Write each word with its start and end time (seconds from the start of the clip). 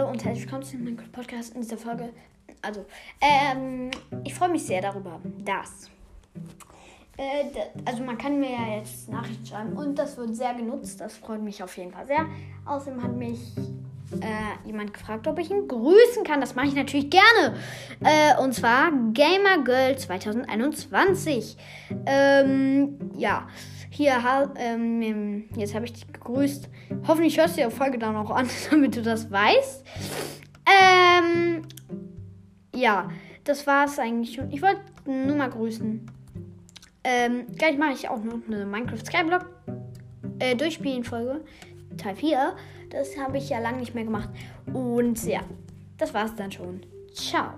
und 0.00 0.24
herzlich 0.24 0.44
willkommen 0.44 0.62
zu 0.62 0.78
meinem 0.78 0.96
Podcast 0.96 1.54
in 1.54 1.60
dieser 1.60 1.76
Folge. 1.76 2.14
Also, 2.62 2.86
ähm, 3.20 3.90
ich 4.24 4.34
freue 4.34 4.48
mich 4.48 4.64
sehr 4.64 4.80
darüber, 4.80 5.20
dass. 5.44 5.90
Äh, 7.18 7.44
also, 7.84 8.02
man 8.02 8.16
kann 8.16 8.40
mir 8.40 8.52
ja 8.52 8.76
jetzt 8.78 9.10
Nachrichten 9.10 9.44
schreiben 9.44 9.74
und 9.74 9.98
das 9.98 10.16
wird 10.16 10.34
sehr 10.34 10.54
genutzt. 10.54 10.98
Das 10.98 11.18
freut 11.18 11.42
mich 11.42 11.62
auf 11.62 11.76
jeden 11.76 11.92
Fall 11.92 12.06
sehr. 12.06 12.24
Außerdem 12.64 13.02
hat 13.02 13.14
mich 13.14 13.38
äh, 14.22 14.66
jemand 14.66 14.94
gefragt, 14.94 15.28
ob 15.28 15.38
ich 15.38 15.50
ihn 15.50 15.68
grüßen 15.68 16.24
kann. 16.24 16.40
Das 16.40 16.54
mache 16.54 16.68
ich 16.68 16.74
natürlich 16.74 17.10
gerne. 17.10 17.54
Äh, 18.00 18.42
und 18.42 18.54
zwar 18.54 18.92
Gamer 19.12 19.62
Girl 19.62 19.98
2021. 19.98 21.58
Ähm, 22.06 22.98
ja. 23.18 23.46
Hier, 23.94 24.14
ähm, 24.56 25.44
jetzt 25.54 25.74
habe 25.74 25.84
ich 25.84 25.92
dich 25.92 26.10
gegrüßt. 26.10 26.70
Hoffentlich 27.06 27.36
hörst 27.36 27.58
du 27.58 27.62
die 27.62 27.70
Folge 27.70 27.98
dann 27.98 28.16
auch 28.16 28.30
an, 28.30 28.48
damit 28.70 28.96
du 28.96 29.02
das 29.02 29.30
weißt. 29.30 29.84
Ähm, 30.64 31.62
ja, 32.74 33.10
das 33.44 33.66
war 33.66 33.84
es 33.84 33.98
eigentlich 33.98 34.34
schon. 34.34 34.50
Ich 34.50 34.62
wollte 34.62 34.80
nur 35.04 35.36
mal 35.36 35.50
grüßen. 35.50 36.10
Ähm, 37.04 37.46
gleich 37.58 37.76
mache 37.76 37.92
ich 37.92 38.08
auch 38.08 38.24
noch 38.24 38.38
eine 38.46 38.64
Minecraft 38.64 39.04
Skyblock 39.04 39.50
äh, 40.38 40.56
Durchspielen-Folge. 40.56 41.44
Teil 41.98 42.16
4. 42.16 42.56
Das 42.88 43.18
habe 43.18 43.36
ich 43.36 43.50
ja 43.50 43.58
lange 43.58 43.80
nicht 43.80 43.94
mehr 43.94 44.04
gemacht. 44.04 44.30
Und 44.72 45.22
ja, 45.24 45.40
das 45.98 46.14
war 46.14 46.24
es 46.24 46.34
dann 46.34 46.50
schon. 46.50 46.80
Ciao. 47.12 47.52